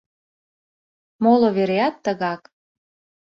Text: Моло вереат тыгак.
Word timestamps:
Моло 1.23 1.49
вереат 1.55 1.95
тыгак. 2.03 2.41